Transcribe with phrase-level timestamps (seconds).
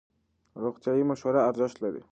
[0.63, 2.01] روغتیایي مشوره ارزښت لري.